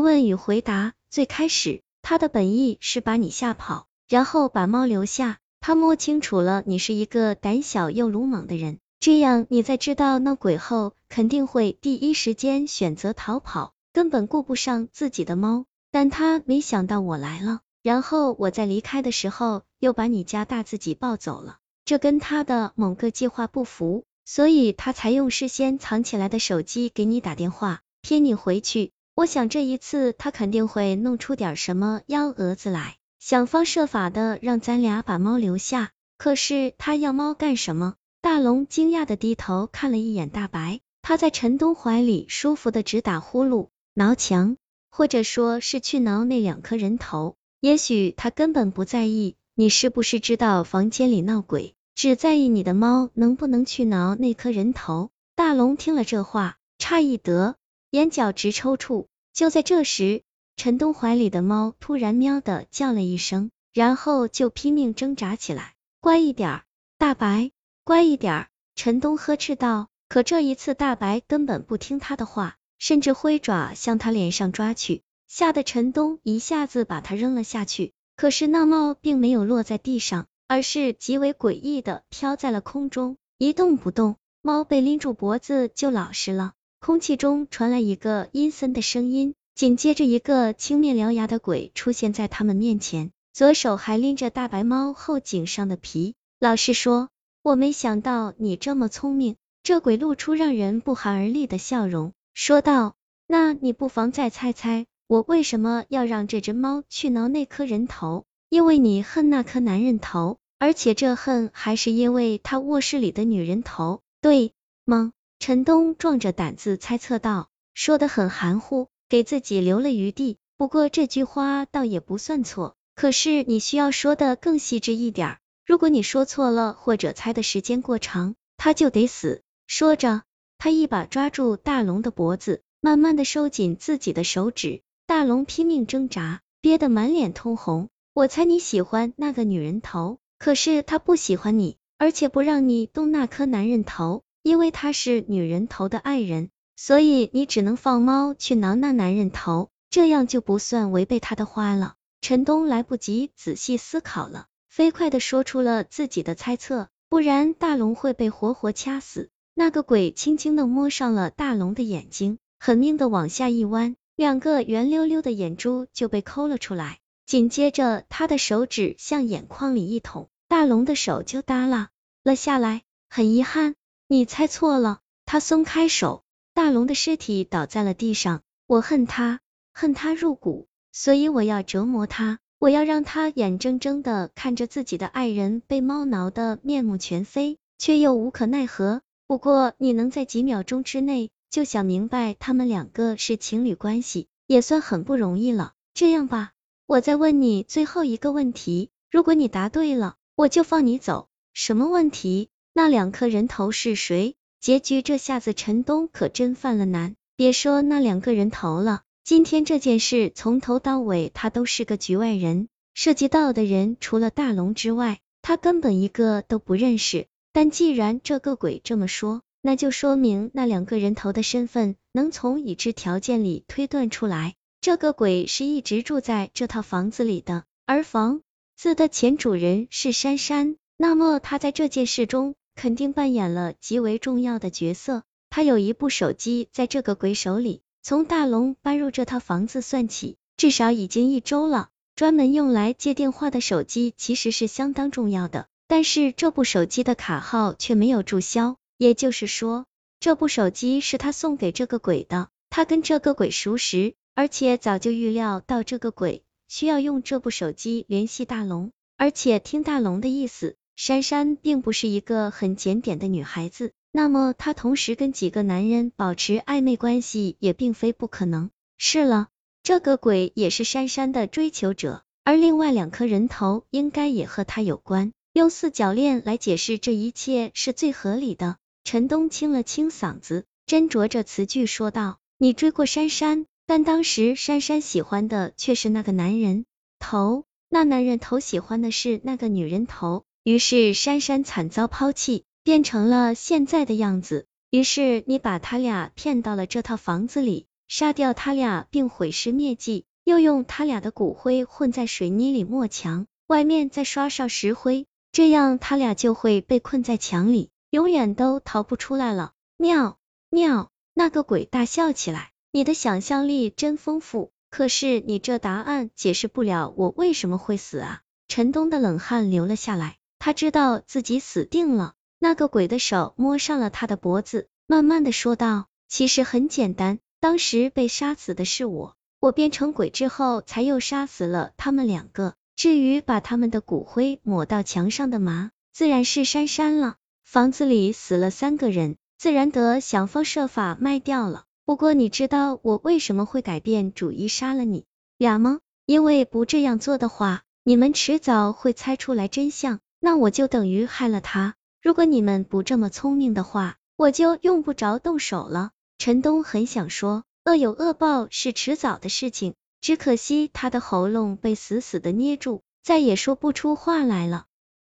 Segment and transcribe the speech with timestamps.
[0.00, 5.38] 问与回答，最开始他的本意是把你吓跑，然后把猫留下。
[5.60, 15.64] 他摸清楚了你是一个胆小又鲁莽的人，这样你在知道闹鬼后，肯定会第一时间选择逃跑，根本顾不上自己的猫。
[15.90, 28.92] 但他没想到我来了，然后我在离开的时候又把你家大自己抱走了，这跟他的某个计划不符，所以他才用事先藏起来的手机给你打电话，骗你回去。
[29.18, 32.98] 我想这一次他肯定会弄出点什么幺蛾子来。
[33.18, 37.96] 想方设法的让咱俩把猫留下，可是他要猫干什么？
[38.20, 44.56] 大龙惊讶的低头看了一眼大白，他在陈东怀里舒服的直打呼噜，挠墙，
[44.88, 47.34] 或者说是去挠那两颗人头。
[47.58, 55.10] 也许他根本不在意你是不是知道房间里闹鬼，只在意你的猫能不能去挠那颗人头。
[55.34, 57.56] 大龙听了这话，诧异得
[57.90, 59.06] 眼角直抽搐。
[59.32, 60.22] 就在这时。
[60.56, 65.74] 陈东怀里的猫突然喵的叫了一声，然后就拼命挣扎起来。
[66.00, 66.62] 乖一点，
[66.98, 67.52] 大白，
[67.84, 68.48] 乖一点。
[68.74, 69.86] 陈东呵斥道。
[70.08, 77.92] 可这一次大白根本不听他的话，甚至挥爪向他脸上抓去，吓得陈东一下子把他扔了下去。
[78.16, 84.16] 可是那猫并没有落在地上，而是极为诡异的飘在了空中，一动不动。
[84.42, 86.54] 猫被拎住脖子就老实了。
[86.80, 89.34] 空气中传来一个阴森的声音。
[89.54, 96.14] 紧接着，一个青面獠牙的鬼出现在他们面前，左手还拎着大白猫后颈上的皮。
[96.38, 97.08] 老实说，
[97.42, 99.34] 我没想到你这么聪明。
[99.64, 102.94] 这鬼露出让人不寒而栗的笑容，说道
[103.26, 108.24] ：“那你不妨再猜猜，我为什么要让这只猫去挠那颗人头？
[108.48, 114.52] 因为你恨那颗男人头，而且这恨还是因为他卧室里的女人头，对
[114.84, 118.88] 吗？”陈东壮着胆子猜测道，说的很含糊。
[119.08, 122.76] 给自己留了余地，不过这句话倒也不算错。
[122.94, 129.40] 可是你需要说的更细致一点，如果你说错了或者猜的时间过长，他就得死。
[129.66, 130.24] 说着，
[130.58, 134.82] 他一把抓住大龙的脖子，慢慢的收紧自己的手指。
[135.06, 137.88] 大龙拼命挣扎，憋得满脸通红。
[138.12, 146.50] 我猜你喜欢那个女人头，可是他不喜欢你，而且不让你动那颗男人头，因为他是女人头的爱人。
[146.76, 151.96] 所以你只能放猫去挠那男人头，这样就不算违背他的话了。
[152.20, 159.28] 陈东来不及仔细思考了，飞快的说出了自己的猜测，不然大龙会被活活掐死。
[159.54, 167.00] 那个鬼轻轻的摸上了大龙的眼睛，狠命的往下一弯，两个圆溜溜的眼珠就被抠了出来。
[167.26, 171.90] 紧接着，他的手指向眼眶里一捅，大龙的手就耷拉
[172.22, 172.82] 了下来。
[173.10, 173.74] 很遗憾，
[174.08, 175.00] 你猜错了。
[175.26, 176.24] 他松开手。
[176.54, 179.38] 大龙的尸体倒在了地上，我恨他，
[179.72, 189.02] 恨他入骨，所以我要折磨他，我要让他眼睁睁的看着自己的爱人被猫挠得面目全非，却又无可奈何。
[189.28, 195.74] 不过你能在几秒钟之内就想明白他们两个是情侣关系，也算很不容易了。
[195.94, 196.52] 这样吧，
[196.86, 201.28] 我再问你最后一个问题，如果你答对了，我就放你走。
[201.52, 202.48] 什么问题？
[202.78, 204.36] 那两颗人头是谁？
[204.60, 217.26] 结局这下子陈东可真犯了难，别说那两个人头了，今天这件事从头到尾他都是个局外人，涉及到的人除了大龙之外，他根本一个都不认识。
[217.52, 224.54] 但既然这个鬼这么说，那就说明那两个人头的身份能从已知条件里推断出来。
[224.80, 228.40] 这个鬼是一直住在这套房子里的，而房
[228.76, 232.54] 子的前主人是珊珊，那么他在这件事中。
[232.78, 235.24] 肯定扮演了极为重要的角色。
[235.50, 241.88] 他有一部手机在这个鬼手里，从大龙搬入这套房子算起，至少已经一周了。
[242.14, 249.84] 专门用来接电话的手机其实是相当重要的，但是这部手机的卡号却没有注销，也就是说，
[250.20, 252.48] 这部手机是他送给这个鬼的。
[252.70, 260.76] 他跟这个鬼熟识，而且早就预料到这个鬼需要用这部手机联系大龙，而且听大龙的意思。
[261.00, 268.70] 珊珊并不是一个很检点的女孩子，那么她同时跟几个男人保持暧昧关系也并非不可能。
[268.96, 269.46] 是了，
[269.84, 275.30] 这个鬼也是珊珊的追求者，而另外两颗人头应该也和他有关。
[275.52, 278.76] 用四角恋来解释这一切是最合理的。
[279.04, 286.86] 陈东清了清嗓子，斟酌着词句说道：“你追过珊珊，但当时珊珊喜欢的却是那个男人
[287.20, 294.66] 头，那男人头喜欢的是那个女人头。”于是珊珊惨遭抛弃，变成了现在的样子。
[294.90, 309.72] 于是你把他俩骗到了这套房子里，杀掉他俩并毁尸灭迹，又用他俩的骨灰混在水泥里抹墙，外面再刷上石灰，这样他俩就会被困在墙里，永远都逃不出来了。
[309.96, 310.36] 妙
[310.68, 318.42] 妙，那个鬼大笑起来，你的想象力真丰富，可是你这答案解释不了我为什么会死啊！
[318.68, 322.34] 陈东的冷汗流了下来，他知道自己死定了。
[322.58, 332.74] 那个鬼的手摸上了他的脖子，慢慢的说道：“其实很简单。”当时被杀死的是我，我变成鬼之后才又杀死了他们两个。
[332.94, 337.36] 至于把他们的骨灰抹到墙上的麻，自然是珊珊了。
[337.64, 341.84] 房子里死了三个人，自然得想方设法卖掉了。
[342.04, 345.26] 不过你知道我为什么会改变主意杀了你
[345.58, 346.00] 俩吗？
[346.26, 351.94] 因为不这样做的话，你们迟早会猜出来真相，那我就等于害了他。
[352.20, 356.10] 如果你们不这么聪明的话，我就用不着动手了。
[356.38, 364.86] 陈东很想说，恶有恶报是迟早的事情，只可惜他的喉咙被死死的捏住，再也说不出话来了。